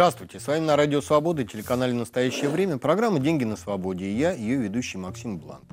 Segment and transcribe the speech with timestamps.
[0.00, 4.32] Здравствуйте, с вами на Радио Свобода, телеканале «Настоящее время», программа «Деньги на свободе» и я,
[4.32, 5.66] ее ведущий Максим Блант.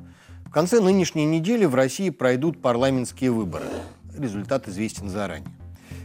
[0.46, 3.64] В конце нынешней недели в России пройдут парламентские выборы.
[4.18, 5.50] Результат известен заранее.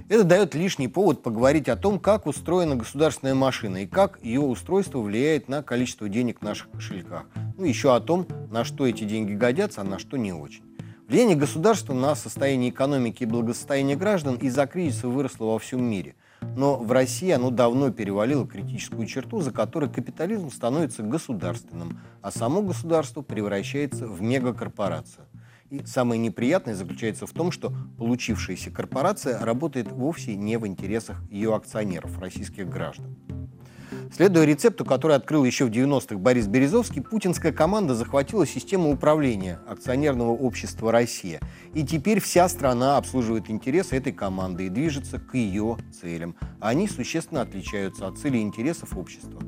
[0.08, 5.00] Это дает лишний повод поговорить о том, как устроена государственная машина и как ее устройство
[5.00, 7.24] влияет на количество денег в наших кошельках.
[7.58, 10.62] Ну, еще о том, на что эти деньги годятся, а на что не очень.
[11.08, 16.14] Влияние государства на состояние экономики и благосостояние граждан из-за кризиса выросло во всем мире.
[16.56, 22.62] Но в России оно давно перевалило критическую черту, за которой капитализм становится государственным, а само
[22.62, 25.26] государство превращается в мегакорпорацию.
[25.70, 31.54] И самое неприятное заключается в том, что получившаяся корпорация работает вовсе не в интересах ее
[31.54, 33.16] акционеров, российских граждан.
[34.14, 40.32] Следуя рецепту, который открыл еще в 90-х Борис Березовский, путинская команда захватила систему управления акционерного
[40.32, 41.40] общества «Россия».
[41.72, 46.36] И теперь вся страна обслуживает интересы этой команды и движется к ее целям.
[46.60, 49.40] Они существенно отличаются от целей интересов общества.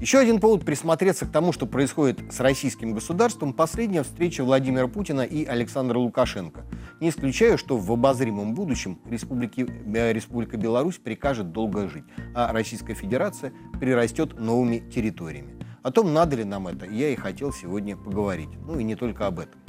[0.00, 5.20] Еще один повод присмотреться к тому, что происходит с российским государством, последняя встреча Владимира Путина
[5.20, 6.64] и Александра Лукашенко.
[7.00, 12.94] Не исключаю, что в обозримом будущем Республики, э, Республика Беларусь прикажет долго жить, а Российская
[12.94, 15.54] Федерация прирастет новыми территориями.
[15.82, 18.50] О том, надо ли нам это, я и хотел сегодня поговорить.
[18.66, 19.60] Ну и не только об этом.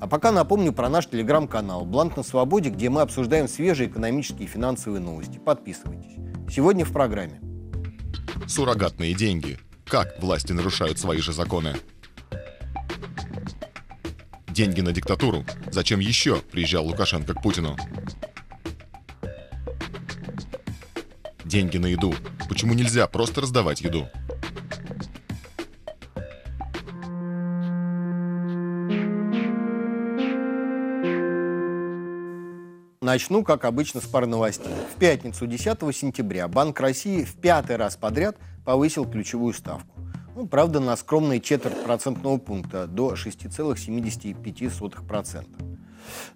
[0.00, 4.50] А пока напомню про наш телеграм-канал «Бланк на свободе», где мы обсуждаем свежие экономические и
[4.50, 5.38] финансовые новости.
[5.38, 6.16] Подписывайтесь.
[6.50, 7.40] Сегодня в программе
[8.46, 9.58] суррогатные деньги.
[9.86, 11.76] Как власти нарушают свои же законы?
[14.48, 15.44] Деньги на диктатуру.
[15.70, 17.76] Зачем еще приезжал Лукашенко к Путину?
[21.44, 22.14] Деньги на еду.
[22.48, 24.08] Почему нельзя просто раздавать еду?
[33.16, 34.74] Начну, как обычно, с пары новостей.
[34.94, 39.98] В пятницу, 10 сентября, Банк России в пятый раз подряд повысил ключевую ставку.
[40.34, 45.46] Ну, правда, на скромные четверть процентного пункта до 6,75%.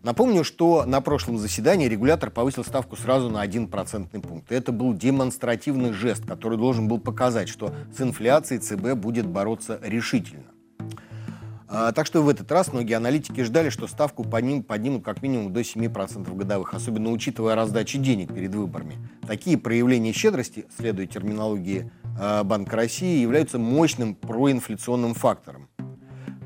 [0.02, 4.50] Напомню, что на прошлом заседании регулятор повысил ставку сразу на 1 процентный пункт.
[4.50, 10.46] Это был демонстративный жест, который должен был показать, что с инфляцией ЦБ будет бороться решительно.
[11.72, 15.52] А, так что в этот раз многие аналитики ждали, что ставку подним, поднимут как минимум
[15.52, 18.96] до 7% годовых, особенно учитывая раздачу денег перед выборами.
[19.24, 21.88] Такие проявления щедрости, следуя терминологии
[22.20, 25.68] э, Банка России, являются мощным проинфляционным фактором.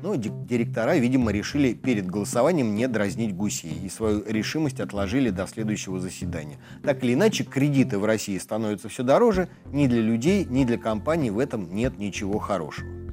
[0.03, 5.99] Но директора, видимо, решили перед голосованием не дразнить гусей и свою решимость отложили до следующего
[5.99, 6.59] заседания.
[6.83, 11.31] Так или иначе, кредиты в России становятся все дороже, ни для людей, ни для компаний
[11.31, 13.04] в этом нет ничего хорошего.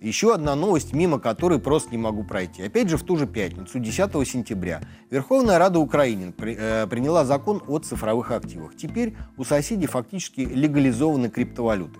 [0.00, 2.62] Еще одна новость, мимо которой просто не могу пройти.
[2.62, 7.62] Опять же, в ту же пятницу, 10 сентября, Верховная Рада Украины при, э, приняла закон
[7.66, 8.76] о цифровых активах.
[8.76, 11.98] Теперь у соседей фактически легализованы криптовалюты.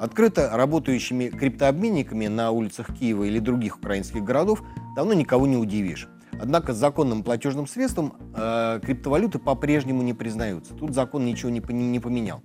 [0.00, 4.62] Открыто работающими криптообменниками на улицах Киева или других украинских городов
[4.96, 6.08] давно никого не удивишь.
[6.40, 10.74] Однако законным платежным средством э, криптовалюты по-прежнему не признаются.
[10.74, 12.42] Тут закон ничего не, не поменял.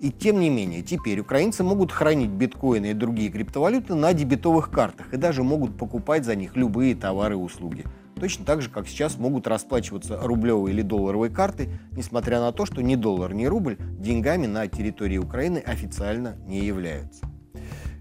[0.00, 5.12] И тем не менее, теперь украинцы могут хранить биткоины и другие криптовалюты на дебетовых картах
[5.14, 7.84] и даже могут покупать за них любые товары и услуги.
[8.20, 12.82] Точно так же, как сейчас могут расплачиваться рублевой или долларовой картой, несмотря на то, что
[12.82, 17.24] ни доллар, ни рубль деньгами на территории Украины официально не являются.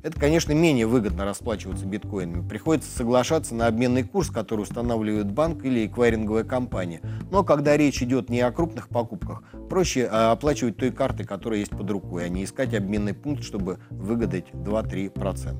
[0.03, 2.45] Это, конечно, менее выгодно расплачиваться биткоинами.
[2.45, 6.99] Приходится соглашаться на обменный курс, который устанавливает банк или эквайринговая компания.
[7.31, 11.71] Но когда речь идет не о крупных покупках, проще а, оплачивать той картой, которая есть
[11.71, 15.55] под рукой, а не искать обменный пункт, чтобы выгадать 2-3%.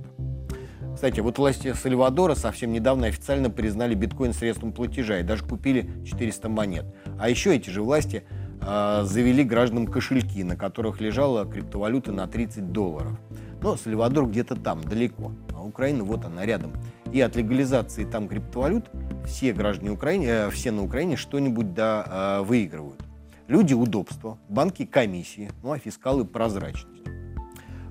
[0.94, 6.50] Кстати, вот власти Сальвадора совсем недавно официально признали биткоин средством платежа и даже купили 400
[6.50, 6.86] монет.
[7.18, 8.24] А еще эти же власти
[8.62, 13.18] э, завели гражданам кошельки, на которых лежала криптовалюта на 30 долларов.
[13.63, 16.73] Но Сальвадор где-то там, далеко, а Украина вот она рядом.
[17.14, 18.91] И от легализации там криптовалют
[19.26, 23.02] все граждане Украины, э, все на Украине что-нибудь да, э, выигрывают.
[23.47, 27.08] Люди– удобство, банки– комиссии, ну а фискалы– прозрачность.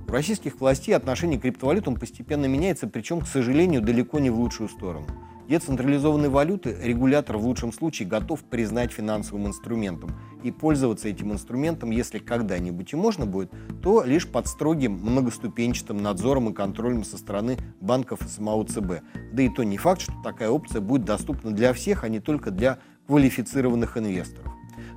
[0.07, 4.69] У российских властей отношение к криптовалютам постепенно меняется, причем, к сожалению, далеко не в лучшую
[4.69, 5.07] сторону–
[5.49, 10.11] Децентрализованные валюты регулятор в лучшем случае готов признать финансовым инструментом.
[10.43, 13.53] И пользоваться этим инструментом, если когда-нибудь и можно будет,
[13.83, 19.03] то лишь под строгим многоступенчатым надзором и контролем со стороны банков и самого ЦБ.
[19.33, 22.51] Да и то не факт, что такая опция будет доступна для всех, а не только
[22.51, 24.53] для квалифицированных инвесторов.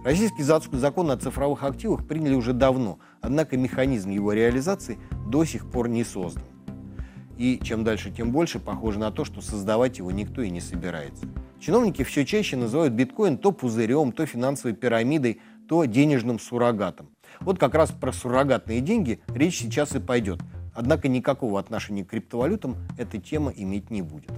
[0.05, 5.89] Российский закон о цифровых активах приняли уже давно, однако механизм его реализации до сих пор
[5.89, 6.43] не создан.
[7.37, 11.25] И чем дальше, тем больше похоже на то, что создавать его никто и не собирается.
[11.59, 17.09] Чиновники все чаще называют биткоин то пузырем, то финансовой пирамидой, то денежным суррогатом.
[17.39, 20.39] Вот как раз про суррогатные деньги речь сейчас и пойдет.
[20.73, 24.31] Однако никакого отношения к криптовалютам эта тема иметь не будет.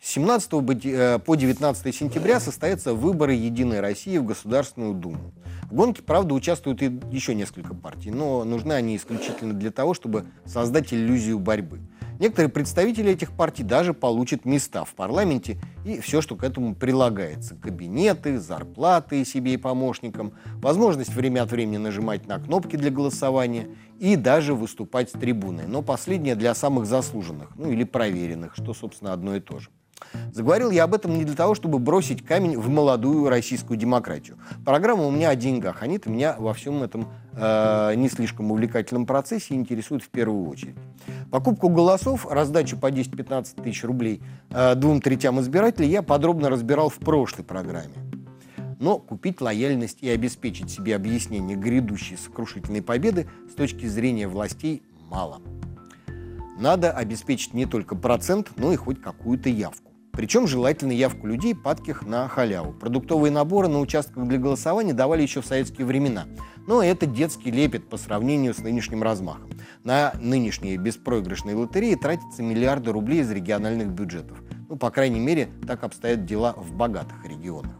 [0.00, 5.32] С 17 э, по 19 сентября состоятся выборы «Единой России» в Государственную Думу.
[5.72, 10.26] В гонке, правда, участвуют и еще несколько партий, но нужны они исключительно для того, чтобы
[10.44, 11.80] создать иллюзию борьбы.
[12.18, 17.56] Некоторые представители этих партий даже получат места в парламенте и все, что к этому прилагается.
[17.56, 23.68] Кабинеты, зарплаты себе и помощникам, возможность время от времени нажимать на кнопки для голосования
[23.98, 25.62] и даже выступать с трибуны.
[25.66, 29.70] Но последнее для самых заслуженных, ну или проверенных, что, собственно, одно и то же.
[30.32, 34.38] Заговорил я об этом не для того, чтобы бросить камень в молодую российскую демократию.
[34.64, 35.82] Программа у меня о деньгах.
[35.82, 40.76] Они-то меня во всем этом э, не слишком увлекательном процессе интересуют в первую очередь.
[41.30, 46.96] Покупку голосов, раздачу по 10-15 тысяч рублей э, двум третям избирателей я подробно разбирал в
[46.96, 47.94] прошлой программе.
[48.80, 55.40] Но купить лояльность и обеспечить себе объяснение грядущей сокрушительной победы с точки зрения властей мало.
[56.58, 59.91] Надо обеспечить не только процент, но и хоть какую-то явку.
[60.12, 62.72] Причем желательно явку людей, падких на халяву.
[62.74, 66.26] Продуктовые наборы на участках для голосования давали еще в советские времена.
[66.66, 69.50] Но это детский лепет по сравнению с нынешним размахом.
[69.84, 74.42] На нынешние беспроигрышные лотереи тратятся миллиарды рублей из региональных бюджетов.
[74.68, 77.72] Ну, по крайней мере, так обстоят дела в богатых регионах.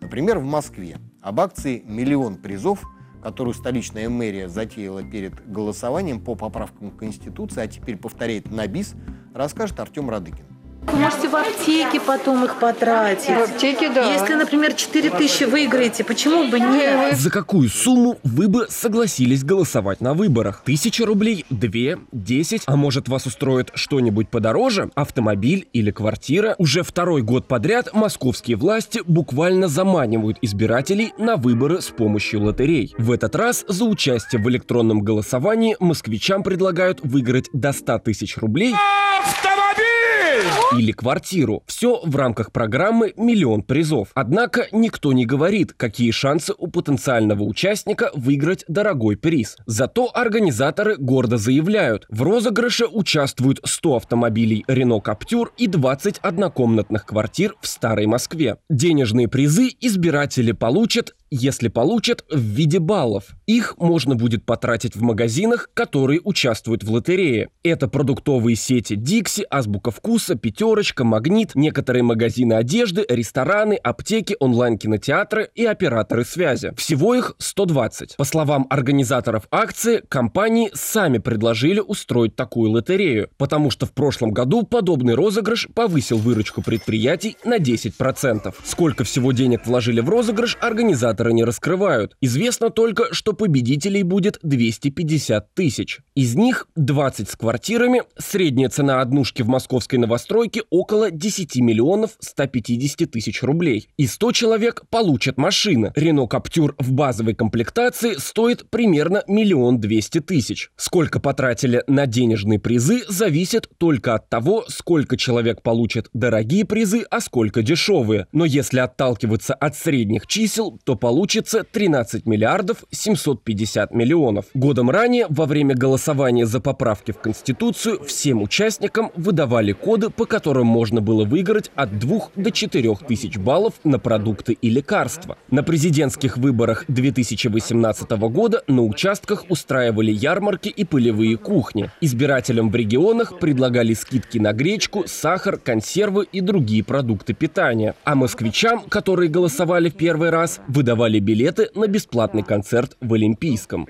[0.00, 2.84] Например, в Москве об акции «Миллион призов»
[3.22, 8.94] которую столичная мэрия затеяла перед голосованием по поправкам Конституции, а теперь повторяет на бис,
[9.34, 10.44] расскажет Артем Радыкин.
[10.86, 13.28] Вы можете в аптеке потом их потратить.
[13.28, 14.12] В аптеке, да.
[14.12, 17.16] Если, например, 4 тысячи выиграете, почему бы нет?
[17.16, 20.62] За какую сумму вы бы согласились голосовать на выборах?
[20.64, 22.62] Тысяча рублей, две, десять?
[22.66, 24.90] А может вас устроит что-нибудь подороже?
[24.94, 26.54] Автомобиль или квартира?
[26.58, 32.94] Уже второй год подряд московские власти буквально заманивают избирателей на выборы с помощью лотерей.
[32.96, 38.74] В этот раз за участие в электронном голосовании москвичам предлагают выиграть до 100 тысяч рублей.
[39.20, 40.75] Автомобиль!
[40.78, 41.62] Или квартиру.
[41.66, 44.08] Все в рамках программы «Миллион призов».
[44.14, 49.56] Однако никто не говорит, какие шансы у потенциального участника выиграть дорогой приз.
[49.66, 57.54] Зато организаторы гордо заявляют, в розыгрыше участвуют 100 автомобилей Renault Captur и 20 однокомнатных квартир
[57.60, 58.56] в Старой Москве.
[58.68, 63.36] Денежные призы избиратели получат если получат, в виде баллов.
[63.46, 67.48] Их можно будет потратить в магазинах, которые участвуют в лотерее.
[67.62, 75.64] Это продуктовые сети Dixie, Азбука Вкуса, Пятерочка, Магнит, некоторые магазины одежды, рестораны, аптеки, онлайн-кинотеатры и
[75.64, 76.72] операторы связи.
[76.76, 78.16] Всего их 120.
[78.16, 84.62] По словам организаторов акции, компании сами предложили устроить такую лотерею, потому что в прошлом году
[84.62, 88.54] подобный розыгрыш повысил выручку предприятий на 10%.
[88.64, 92.16] Сколько всего денег вложили в розыгрыш, организаторы организаторы не раскрывают.
[92.20, 96.00] Известно только, что победителей будет 250 тысяч.
[96.14, 103.10] Из них 20 с квартирами, средняя цена однушки в московской новостройке около 10 миллионов 150
[103.10, 103.88] тысяч рублей.
[103.96, 105.92] И 100 человек получат машины.
[105.94, 110.70] Рено Каптюр в базовой комплектации стоит примерно миллион двести тысяч.
[110.76, 117.20] Сколько потратили на денежные призы, зависит только от того, сколько человек получит дорогие призы, а
[117.20, 118.26] сколько дешевые.
[118.32, 124.46] Но если отталкиваться от средних чисел, то получится 13 миллиардов 750 миллионов.
[124.54, 130.66] Годом ранее, во время голосования за поправки в Конституцию, всем участникам выдавали коды, по которым
[130.66, 135.38] можно было выиграть от 2 до 4 тысяч баллов на продукты и лекарства.
[135.48, 141.88] На президентских выборах 2018 года на участках устраивали ярмарки и полевые кухни.
[142.00, 147.94] Избирателям в регионах предлагали скидки на гречку, сахар, консервы и другие продукты питания.
[148.02, 153.86] А москвичам, которые голосовали в первый раз, выдавали продавали билеты на бесплатный концерт в Олимпийском.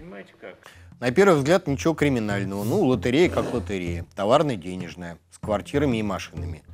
[0.98, 2.64] На первый взгляд ничего криминального.
[2.64, 4.04] Ну, лотерея как лотерея.
[4.16, 5.18] Товарно-денежная.
[5.30, 6.64] С квартирами и машинами.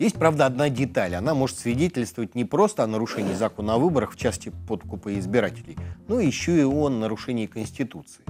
[0.00, 1.14] Есть, правда, одна деталь.
[1.14, 5.76] Она может свидетельствовать не просто о нарушении закона о выборах в части подкупа избирателей,
[6.08, 8.24] но еще и о нарушении Конституции.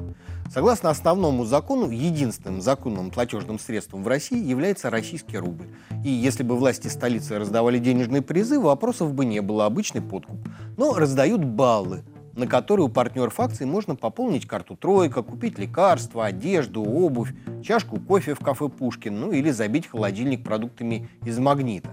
[0.53, 5.67] Согласно основному закону, единственным законным платежным средством в России является российский рубль.
[6.05, 10.39] И если бы власти столицы раздавали денежные призы, вопросов бы не было, обычный подкуп.
[10.77, 12.03] Но раздают баллы,
[12.35, 17.33] на которые у партнеров акций можно пополнить карту «Тройка», купить лекарства, одежду, обувь,
[17.63, 21.91] чашку кофе в кафе «Пушкин», ну или забить холодильник продуктами из магнита.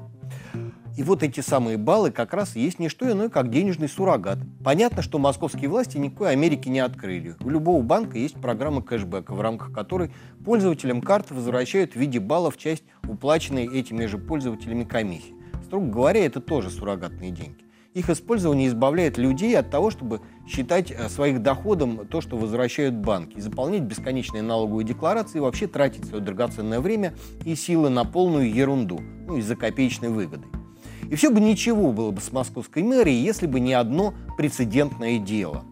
[0.97, 4.39] И вот эти самые баллы как раз есть не что иное, как денежный суррогат.
[4.63, 7.35] Понятно, что московские власти никакой Америки не открыли.
[7.41, 10.11] У любого банка есть программа кэшбэка, в рамках которой
[10.43, 15.35] пользователям карты возвращают в виде баллов часть уплаченной этими же пользователями комиссии.
[15.65, 17.66] Строго говоря, это тоже суррогатные деньги.
[17.97, 23.39] Их использование избавляет людей от того, чтобы считать э, своих доходом то, что возвращают банки,
[23.39, 28.99] заполнять бесконечные налоговые декларации, и вообще тратить свое драгоценное время и силы на полную ерунду,
[29.25, 30.45] ну, из-за копеечной выгоды.
[31.09, 35.63] И все бы ничего было бы с московской мэрией, если бы не одно прецедентное дело.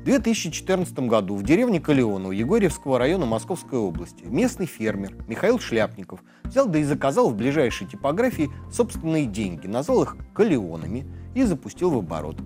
[0.00, 6.66] В 2014 году в деревне Калеону Егорьевского района Московской области местный фермер Михаил Шляпников взял
[6.66, 11.06] да и заказал в ближайшей типографии собственные деньги, назвал их калеонами–
[11.38, 12.36] и запустил в оборот.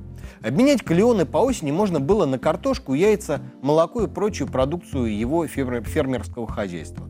[0.42, 6.46] Обменять калионы по осени можно было на картошку, яйца, молоко и прочую продукцию его фермерского
[6.46, 7.08] хозяйства.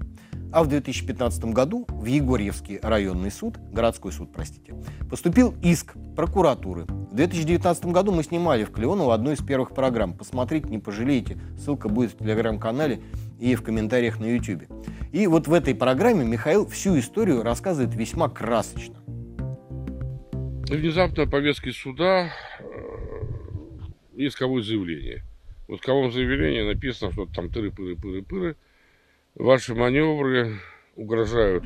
[0.53, 4.75] А в 2015 году в Егорьевский районный суд, городской суд, простите,
[5.09, 6.85] поступил иск прокуратуры.
[6.85, 10.13] В 2019 году мы снимали в Клеоново одну из первых программ.
[10.13, 11.39] Посмотрите, не пожалеете.
[11.59, 13.01] Ссылка будет в телеграм-канале
[13.41, 14.65] и в комментариях на YouTube.
[15.11, 18.97] И вот в этой программе Михаил всю историю рассказывает весьма красочно.
[20.69, 22.31] Внезапно повестки суда
[22.61, 22.65] э,
[24.17, 25.23] исковое заявление.
[25.67, 28.57] В исковом заявлении написано, что там тыры-пыры-пыры-пыры.
[29.35, 30.61] Ваши маневры
[30.95, 31.65] угрожают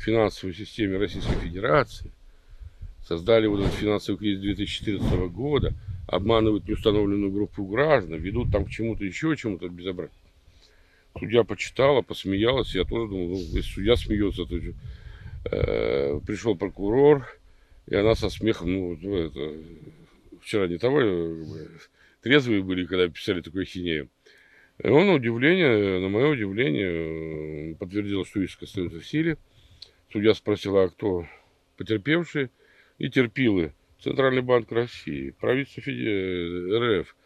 [0.00, 2.10] финансовой системе Российской Федерации.
[3.06, 5.74] Создали вот этот финансовый кризис 2014 года,
[6.08, 10.18] обманывают неустановленную группу граждан, ведут там к чему-то еще, чему-то безобразию.
[11.16, 14.56] Судья почитала, посмеялась, я тоже думал, ну, если судья смеется, то
[15.52, 17.26] э, пришел прокурор,
[17.86, 19.54] и она со смехом, ну, ну это,
[20.42, 21.44] вчера не того, э,
[22.22, 24.08] трезвые были, когда писали такую хинею.
[24.82, 29.36] И он, на удивление, на мое удивление, э, подтвердил, что иск остается в силе.
[30.12, 31.26] Судья спросила, а кто
[31.76, 32.50] потерпевшие
[32.98, 33.72] и терпилы.
[34.00, 37.16] Центральный банк России, правительство РФ,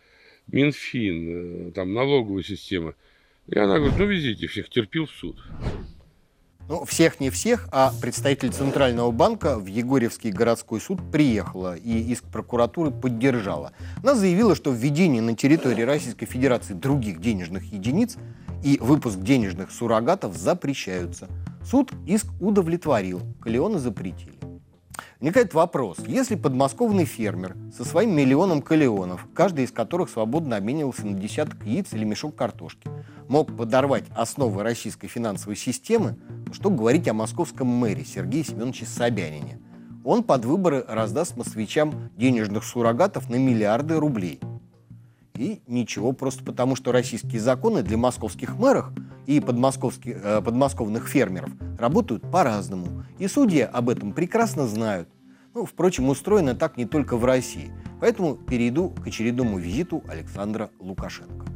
[0.47, 2.95] Минфин, э, там налоговая система.
[3.49, 5.37] И она говорит, ну везите всех, терпил в суд.
[6.69, 12.25] Ну, всех не всех, а представитель Центрального банка в Егорьевский городской суд приехала и иск
[12.25, 13.73] прокуратуры поддержала.
[14.03, 18.17] Она заявила, что введение на территории Российской Федерации других денежных единиц
[18.63, 21.29] и выпуск денежных суррогатов запрещаются.
[21.65, 24.42] Суд иск удовлетворил, Калеона запретили.
[25.23, 31.13] Возникает вопрос, если подмосковный фермер со своим миллионом калеонов, каждый из которых свободно обменивался на
[31.13, 32.91] десяток яиц или мешок картошки,
[33.29, 36.17] мог подорвать основы российской финансовой системы,
[36.53, 39.61] что говорить о московском мэре Сергее Семеновиче Собянине.
[40.03, 44.41] Он под выборы раздаст москвичам денежных суррогатов на миллиарды рублей.
[45.35, 48.91] И ничего, просто потому что российские законы для московских мэров
[49.27, 53.05] и подмосковских, э, подмосковных фермеров работают по-разному.
[53.19, 55.09] И судьи об этом прекрасно знают.
[55.55, 57.73] Ну, впрочем, устроено так не только в России.
[58.01, 61.47] Поэтому перейду к очередному визиту Александра Лукашенко.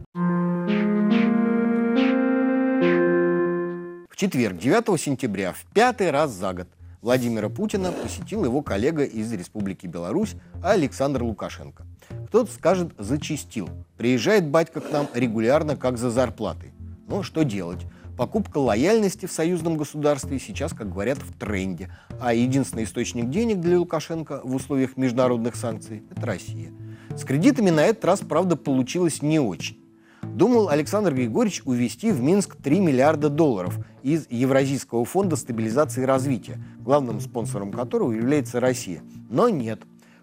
[4.09, 6.69] В четверг, 9 сентября, в пятый раз за год,
[7.07, 11.85] Владимира Путина посетил его коллега из Республики Беларусь Александр Лукашенко.
[12.27, 13.69] Кто-то скажет, зачистил.
[13.97, 16.73] Приезжает батька к нам регулярно, как за зарплатой.
[17.07, 17.79] Но что делать?
[18.19, 21.93] Покупка лояльности в союзном государстве сейчас, как говорят, в тренде.
[22.21, 26.73] А единственный источник денег для Лукашенко в условиях международных санкций– это Россия.
[27.17, 29.86] С кредитами на этот раз, правда, получилось не очень
[30.35, 36.59] думал Александр Григорьевич увести в Минск 3 миллиарда долларов из Евразийского фонда стабилизации и развития,
[36.79, 39.03] главным спонсором которого является Россия.
[39.29, 39.81] Но нет.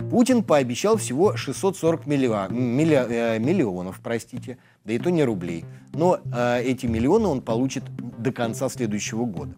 [0.10, 5.66] Путин пообещал всего 640 миллион, милли, э, миллионов, простите, да и то не рублей.
[5.94, 7.84] Но э, эти миллионы он получит
[8.18, 9.56] до конца следующего года.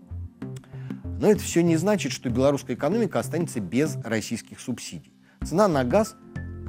[1.19, 5.13] Но это все не значит, что белорусская экономика останется без российских субсидий.
[5.43, 6.15] Цена на газ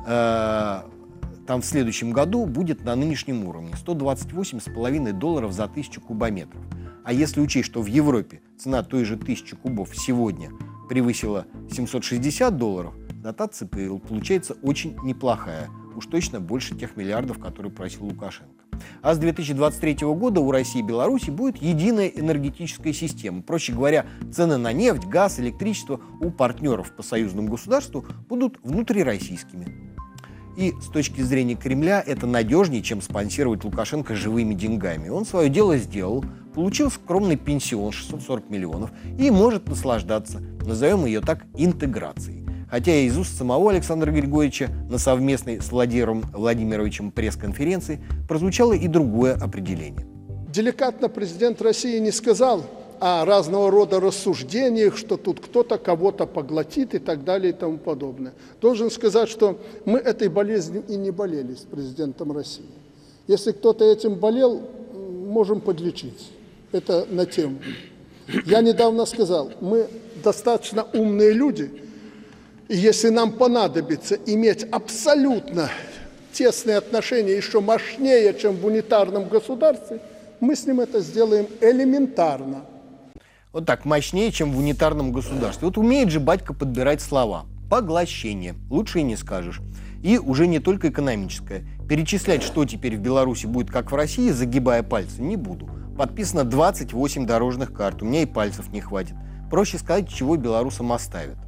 [0.06, 0.82] э,
[1.46, 6.60] там в следующем году будет на нынешнем уровне 128,5 долларов за тысячу кубометров.
[7.04, 10.50] А если учесть, что в Европе цена той же тысячи кубов сегодня
[10.88, 15.68] превысила 760 долларов, дотация получается очень неплохая.
[15.94, 18.52] Уж точно больше тех миллиардов, которые просил Лукашенко.
[19.00, 23.40] А с 2023 года у России и Беларуси будет единая энергетическая система.
[23.40, 29.95] Проще говоря, цены на нефть, газ, электричество у партнеров по союзному государству будут внутрироссийскими.
[30.56, 35.10] И с точки зрения Кремля это надежнее, чем спонсировать Лукашенко живыми деньгами.
[35.10, 41.44] Он свое дело сделал, получил скромный пенсион 640 миллионов и может наслаждаться, назовем ее так,
[41.56, 42.46] интеграцией.
[42.70, 49.34] Хотя из уст самого Александра Григорьевича на совместной с Владимиром Владимировичем пресс-конференции прозвучало и другое
[49.34, 50.06] определение.
[50.48, 52.64] Деликатно президент России не сказал,
[53.00, 58.32] о разного рода рассуждениях, что тут кто-то кого-то поглотит и так далее и тому подобное.
[58.60, 62.64] Должен сказать, что мы этой болезнью и не болели с президентом России.
[63.26, 64.62] Если кто-то этим болел,
[64.92, 66.30] можем подлечить.
[66.72, 67.58] Это на тему.
[68.44, 69.88] Я недавно сказал, мы
[70.22, 71.70] достаточно умные люди,
[72.68, 75.70] И если нам понадобится иметь абсолютно
[76.32, 80.00] тесные отношения еще мощнее, чем в унитарном государстве,
[80.40, 82.64] мы с ним это сделаем элементарно.
[83.56, 85.68] Вот так, мощнее, чем в унитарном государстве.
[85.68, 87.46] Вот умеет же батька подбирать слова.
[87.70, 88.54] Поглощение.
[88.68, 89.62] Лучше и не скажешь.
[90.02, 91.64] И уже не только экономическое.
[91.88, 95.70] Перечислять, что теперь в Беларуси будет как в России, загибая пальцы, не буду.
[95.96, 98.02] Подписано 28 дорожных карт.
[98.02, 99.14] У меня и пальцев не хватит.
[99.50, 101.38] Проще сказать, чего белорусам оставят.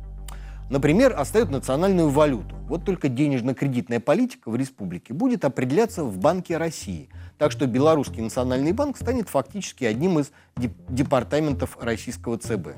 [0.71, 2.57] Например, оставят национальную валюту.
[2.69, 7.09] Вот только денежно-кредитная политика в республике будет определяться в Банке России.
[7.39, 10.31] Так что Белорусский национальный банк станет фактически одним из
[10.89, 12.69] департаментов российского ЦБ.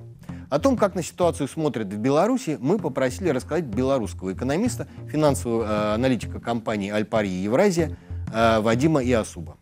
[0.50, 5.94] О том, как на ситуацию смотрят в Беларуси, мы попросили рассказать белорусского экономиста, финансового э,
[5.94, 7.96] аналитика компании «Альпария Евразия»
[8.32, 9.56] э, Вадима Иосуба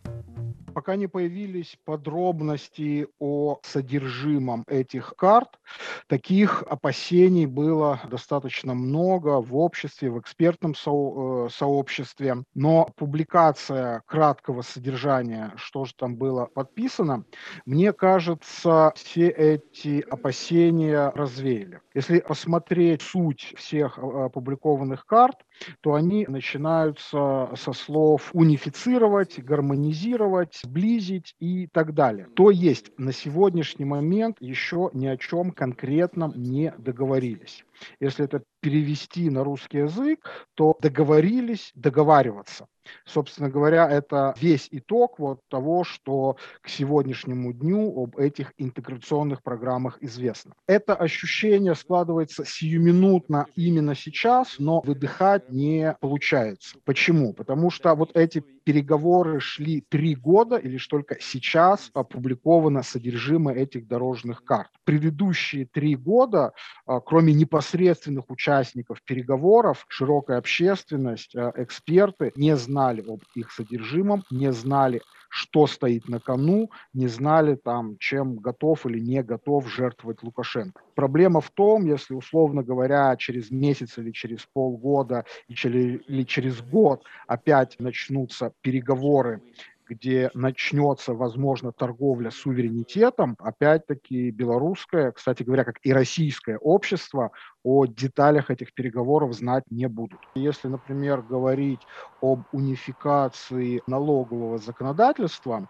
[0.69, 5.59] пока не появились подробности о содержимом этих карт,
[6.07, 12.43] таких опасений было достаточно много в обществе, в экспертном со э, сообществе.
[12.53, 17.25] Но публикация краткого содержания, что же там было подписано,
[17.65, 21.81] мне кажется, все эти опасения развеяли.
[21.93, 25.37] Если посмотреть суть всех э, опубликованных карт,
[25.81, 32.27] то они начинаются со слов унифицировать, гармонизировать, сблизить и так далее.
[32.35, 37.65] То есть на сегодняшний момент еще ни о чем конкретном не договорились.
[37.99, 42.67] Если это перевести на русский язык, то договорились договариваться.
[43.05, 49.97] Собственно говоря, это весь итог вот того, что к сегодняшнему дню об этих интеграционных программах
[50.01, 50.53] известно.
[50.67, 56.77] Это ощущение складывается сиюминутно именно сейчас, но выдыхать не получается.
[56.85, 57.33] Почему?
[57.33, 63.87] Потому что вот эти переговоры шли три года, и лишь только сейчас опубликовано содержимое этих
[63.87, 64.69] дорожных карт.
[64.83, 66.53] Предыдущие три года,
[66.85, 74.51] а, кроме непосредственных участников переговоров, широкая общественность, а, эксперты не знали об их содержимом, не
[74.51, 80.81] знали что стоит на кону, не знали там, чем готов или не готов жертвовать Лукашенко.
[80.95, 87.79] Проблема в том, если, условно говоря, через месяц или через полгода или через год опять
[87.79, 89.41] начнутся переговоры
[89.89, 97.31] где начнется, возможно, торговля суверенитетом, опять-таки белорусское, кстати говоря, как и российское общество
[97.63, 100.21] о деталях этих переговоров знать не будут.
[100.35, 101.85] Если, например, говорить
[102.21, 105.67] об унификации налогового законодательства,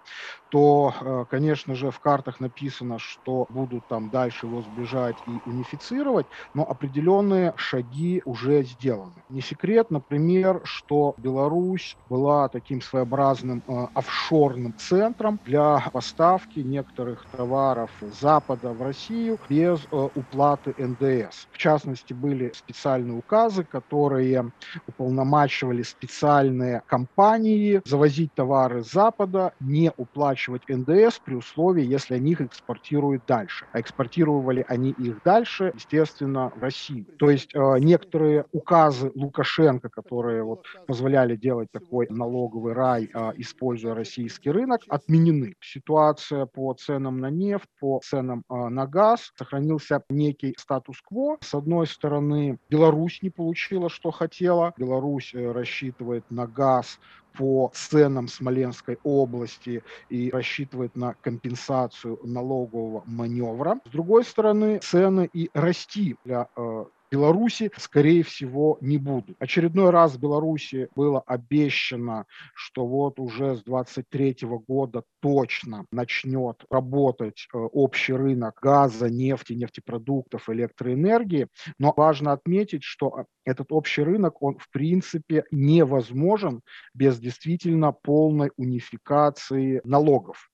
[0.50, 6.28] то, э, конечно же, в картах написано, что будут там дальше его сближать и унифицировать,
[6.54, 9.24] но определенные шаги уже сделаны.
[9.30, 17.92] Не секрет, например, что Беларусь была таким своеобразным э, офшорным центром для поставки некоторых товаров
[18.02, 21.48] Запада в Россию без э, уплаты НДС.
[21.52, 24.52] В частности, частности, были специальные указы, которые
[24.88, 32.42] уполномачивали специальные компании завозить товары с Запада, не уплачивать НДС при условии, если они их
[32.42, 33.66] экспортируют дальше.
[33.72, 37.06] А экспортировали они их дальше, естественно, в Россию.
[37.18, 43.94] То есть э, некоторые указы Лукашенко, которые вот позволяли делать такой налоговый рай, э, используя
[43.94, 45.56] российский рынок, отменены.
[45.62, 51.38] Ситуация по ценам на нефть, по ценам э, на газ сохранился некий статус-кво.
[51.42, 54.74] С одной одной стороны, Беларусь не получила, что хотела.
[54.76, 57.00] Беларусь э, рассчитывает на газ
[57.38, 63.80] по ценам Смоленской области и рассчитывает на компенсацию налогового маневра.
[63.86, 69.36] С другой стороны, цены и расти для э, Беларуси, скорее всего, не будут.
[69.40, 77.48] Очередной раз в Беларуси было обещано, что вот уже с 23 года точно начнет работать
[77.54, 81.48] э, общий рынок газа, нефти, нефтепродуктов, электроэнергии.
[81.80, 86.62] Но важно отметить, что этот общий рынок, он в принципе невозможен
[86.94, 90.50] без действительно полной унификации налогов.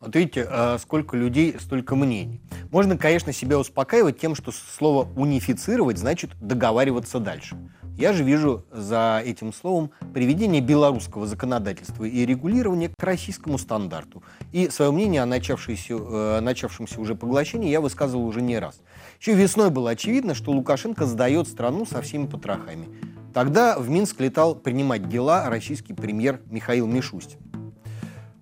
[0.00, 2.40] Вот видите, э, сколько людей, столько мнений.
[2.70, 7.56] Можно, конечно, себя успокаивать тем, что слово «унифицировать» значит договариваться дальше.
[7.96, 14.22] Я же вижу за этим словом приведение белорусского законодательства и регулирования к российскому стандарту.
[14.52, 18.80] И свое мнение о начавшемся, э, начавшемся уже поглощении я высказывал уже не раз.
[19.18, 22.86] Еще весной было очевидно, что Лукашенко сдает страну со всеми потрохами.
[23.34, 27.40] Тогда в Минск летал принимать дела российский премьер Михаил Мишустин.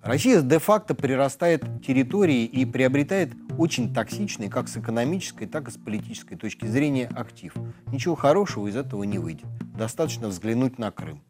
[0.06, 6.36] Россия де-факто прирастает территории и приобретает очень токсичный как с экономической, так и с политической
[6.36, 7.52] точки зрения актив.
[7.88, 9.46] Ничего хорошего из этого не выйдет.
[9.76, 11.24] Достаточно взглянуть на Крым.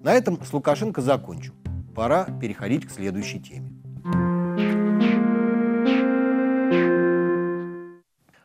[0.00, 1.52] На этом с Лукашенко закончу.
[1.96, 3.72] Пора переходить к следующей теме.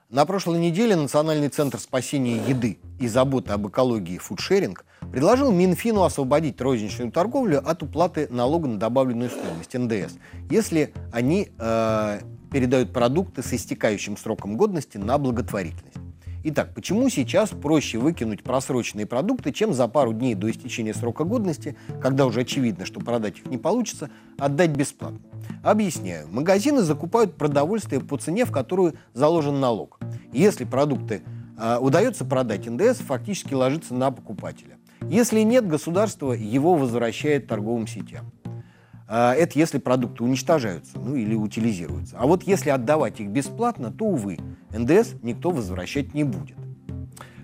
[0.10, 6.60] На прошлой неделе Национальный центр спасения еды и заботы об экологии фудшеринг предложил Минфину освободить
[6.62, 10.16] розничную торговлю от уплаты налога на добавленную стоимость НДС,
[10.50, 12.20] если они э,
[12.52, 15.98] передают продукты с истекающим сроком годности на благотворительность.
[16.50, 21.76] Итак, почему сейчас проще выкинуть просроченные продукты, чем за пару дней до истечения срока годности,
[22.02, 25.20] когда уже очевидно, что продать их не получится, отдать бесплатно?
[25.62, 26.28] Объясняю.
[26.30, 30.00] Магазины закупают продовольствие по цене, в которую заложен налог.
[30.32, 31.22] Если продукты
[31.58, 34.78] э, удается продать, НДС фактически ложится на покупателя.
[35.02, 38.32] Если нет, государство его возвращает торговым сетям.
[39.08, 42.18] А, это если продукты уничтожаются, ну или утилизируются.
[42.20, 44.38] А вот если отдавать их бесплатно, то, увы,
[44.72, 46.58] НДС никто возвращать не будет.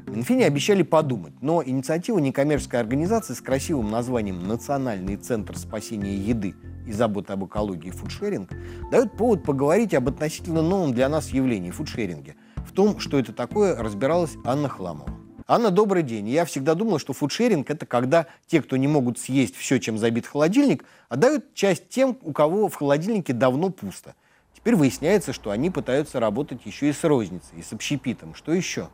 [0.07, 6.53] Минфине обещали подумать, но инициатива некоммерческой организации с красивым названием «Национальный центр спасения еды
[6.85, 8.51] и заботы об экологии фудшеринг»
[8.91, 12.35] дает повод поговорить об относительно новом для нас явлении– фудшеринге.
[12.75, 15.09] Том, что это такое, разбиралась Анна Хламова.
[15.45, 16.27] Анна, добрый день.
[16.27, 20.25] Я всегда думала, что фудшеринг– это когда те, кто не могут съесть все, чем забит
[20.25, 24.15] холодильник, отдают часть тем, у кого в холодильнике давно пусто.
[24.55, 28.33] Теперь выясняется, что они пытаются работать еще и с розницей, и с общепитом.
[28.33, 28.89] Что еще?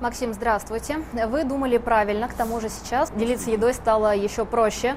[0.00, 1.00] Максим, здравствуйте.
[1.12, 4.96] Вы думали правильно, к тому же сейчас делиться едой стало еще проще.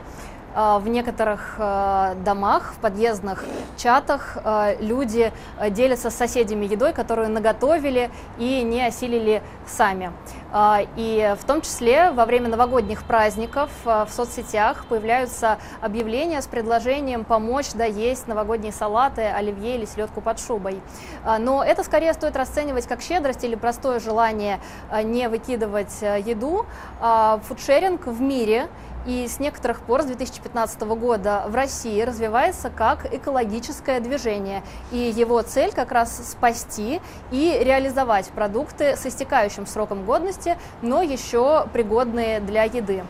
[0.54, 3.46] А, в некоторых а, домах, в подъездных
[3.78, 5.32] чатах а, люди
[5.70, 10.12] делятся с соседями едой, которую наготовили и не осилили сами.
[10.98, 17.72] И в том числе во время новогодних праздников в соцсетях появляются объявления с предложением помочь
[17.72, 20.82] доесть новогодние салаты, оливье или селедку под шубой.
[21.40, 24.60] Но это скорее стоит расценивать как щедрость или простое желание
[25.04, 26.66] не выкидывать еду.
[27.48, 28.68] Фудшеринг в мире
[29.06, 34.64] и с некоторых пор, с 2015 года, в России развивается как экологическое движение.
[34.92, 41.68] И его цель как раз спасти и реализовать продукты с истекающим сроком годности, но еще
[41.74, 43.04] пригодные для еды.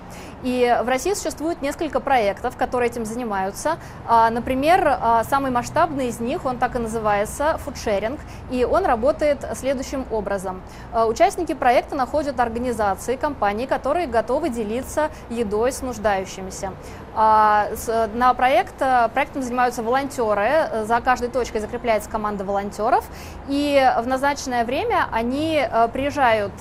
[0.43, 3.77] И в России существует несколько проектов, которые этим занимаются.
[4.08, 9.45] А, например, а, самый масштабный из них, он так и называется, фудшеринг, и он работает
[9.56, 10.62] следующим образом.
[10.91, 16.73] А, участники проекта находят организации, компании, которые готовы делиться едой с нуждающимися.
[17.13, 18.76] На проект,
[19.13, 23.06] проектом занимаются волонтеры, за каждой точкой закрепляется команда волонтеров,
[23.47, 25.62] и в назначенное время они
[25.93, 26.54] приезжают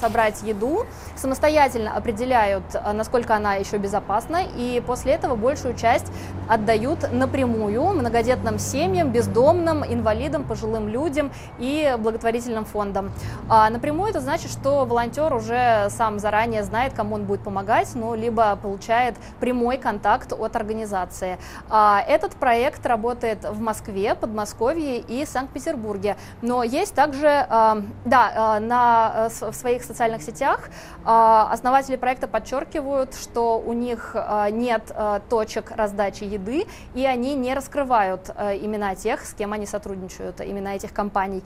[0.00, 0.86] собрать еду,
[1.16, 6.06] самостоятельно определяют, насколько насколько она еще безопасна, и после этого большую часть
[6.48, 13.12] отдают напрямую многодетным семьям, бездомным, инвалидам, пожилым людям и благотворительным фондам.
[13.48, 18.14] А напрямую это значит, что волонтер уже сам заранее знает, кому он будет помогать, ну,
[18.14, 21.38] либо получает прямой контакт от организации.
[21.68, 26.16] А этот проект работает в Москве, Подмосковье и Санкт-Петербурге.
[26.40, 30.70] Но есть также, а, да, а, на, э, в своих социальных сетях
[31.04, 34.14] основатели проекта подчеркивают, что у них
[34.52, 39.66] нет а, точек раздачи еды, и они не раскрывают а, имена тех, с кем они
[39.66, 41.42] сотрудничают, имена этих компаний.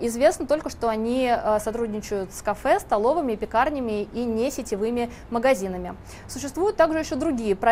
[0.00, 5.96] Известно только, что они сотрудничают с кафе, столовыми, пекарнями и не сетевыми магазинами.
[6.28, 7.67] Существуют также еще другие проекты,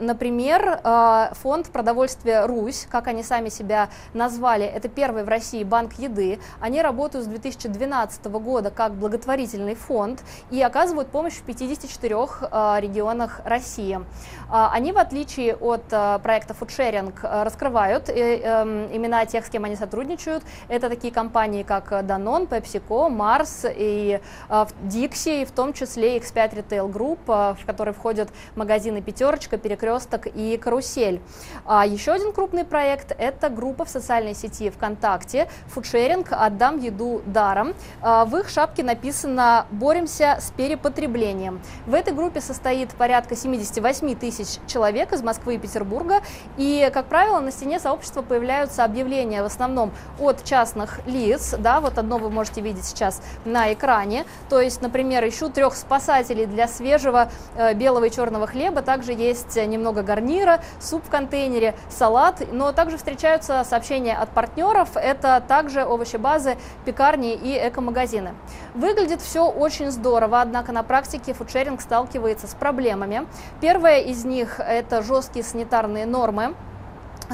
[0.00, 0.80] например,
[1.34, 6.38] фонд продовольствия «Русь», как они сами себя назвали, это первый в России банк еды.
[6.60, 12.12] Они работают с 2012 года как благотворительный фонд и оказывают помощь в 54
[12.50, 14.00] Э, регионах России.
[14.50, 19.76] А, они, в отличие от э, проекта э, раскрывают эм, имена тех, с кем они
[19.76, 20.42] сотрудничают.
[20.68, 27.18] Это такие компании, как Danone, PepsiCo, Mars и Dixie, в том числе X5 Retail Group,
[27.26, 29.00] в который входят магазины
[29.32, 31.22] «Пятерочка», «Перекресток» и «Карусель».
[31.64, 36.28] А еще один крупный проект– это группа в социальной сети ВКонтакте «Фудшеринг.
[36.32, 37.74] Отдам еду даром».
[38.02, 41.62] В их шапке написано «Боремся с перепотреблением».
[41.86, 46.20] В этой группе состоит порядка 78 тысяч человек из Москвы и Петербурга.
[46.58, 51.54] И, как правило, на стене сообщества появляются объявления в основном от частных лиц.
[51.58, 54.26] Да, вот одно вы можете видеть сейчас на экране.
[54.50, 58.82] То есть, например, ищу трех спасателей для свежего э, белого и черного хлеба.
[58.82, 62.42] Также есть немного гарнира, суп в контейнере, салат.
[62.52, 64.90] Но также встречаются сообщения от партнеров.
[64.94, 68.34] Это также овощебазы, пекарни и эко-магазины.
[68.74, 73.26] Выглядит все очень здорово, однако на практике фудшеринг сталкивается с проблемами.
[73.60, 76.54] Первая из них– это жесткие санитарные нормы.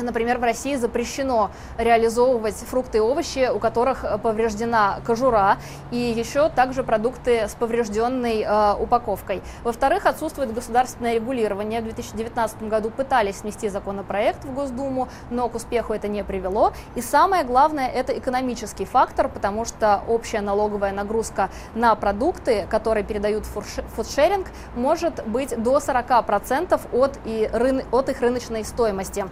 [0.02, 5.58] Например, в России запрещено реализовывать фрукты и овощи, у которых повреждена кожура,
[5.90, 9.42] и еще также продукты с поврежденной э, упаковкой.
[9.64, 11.80] Во-вторых, отсутствует государственное регулирование.
[11.80, 16.72] В 2019 году пытались снести законопроект в Госдуму, но к успеху это не привело.
[16.94, 23.44] И самое главное– это экономический фактор, потому что общая налоговая нагрузка на продукты, которые передают
[23.46, 27.50] фудшеринг, может быть до 40% от, и
[27.90, 29.24] от их рыночной стоимости.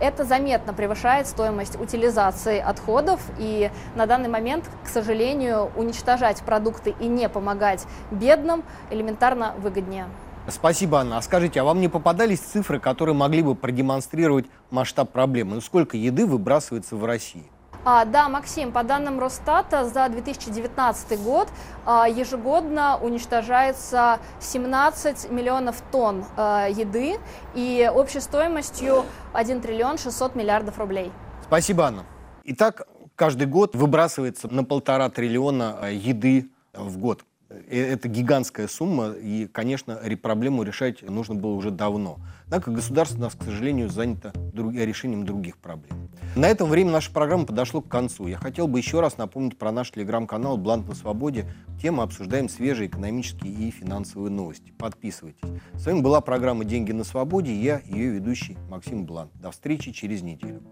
[0.00, 7.06] Это заметно превышает стоимость утилизации отходов, и на данный момент, к сожалению, уничтожать продукты и
[7.06, 10.06] не помогать бедным элементарно выгоднее.
[10.48, 11.18] Спасибо, Анна.
[11.18, 15.54] А скажите, а вам не попадались цифры, которые могли бы продемонстрировать масштаб проблемы?
[15.54, 17.50] Ну, сколько еды выбрасывается в России?
[17.86, 21.48] А, да, Максим, по данным Росстата, за 2019 год
[21.84, 27.18] а, ежегодно уничтожается 17 миллионов тонн а, еды
[27.54, 31.12] и общей стоимостью 1 триллион 600 миллиардов рублей.
[31.42, 32.04] Спасибо, Анна.
[32.44, 37.22] Итак, каждый год выбрасывается на полтора триллиона а, еды в год.
[37.68, 42.18] Э, это гигантская сумма, и, конечно, проблему решать нужно было уже давно.
[42.46, 46.08] Однако государство у нас, к сожалению, занято решением других проблем.
[46.36, 48.26] На этом время нашей программы подошло к концу.
[48.26, 51.46] Я хотел бы еще раз напомнить про наш телеграм-канал «Блант на свободе».
[51.80, 54.72] Тема обсуждаем свежие экономические и финансовые новости.
[54.76, 55.48] Подписывайтесь.
[55.74, 57.54] С вами была программа «Деньги на свободе».
[57.54, 59.30] Я ее ведущий Максим Блант.
[59.34, 60.62] До встречи через неделю.